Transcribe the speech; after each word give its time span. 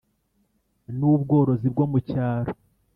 n 0.97 0.99
ubworozi 1.11 1.67
mu 1.91 1.99
cyaro 2.09 2.51